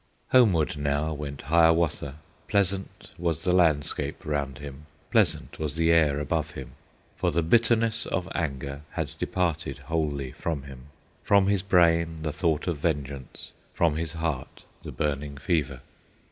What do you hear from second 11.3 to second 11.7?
his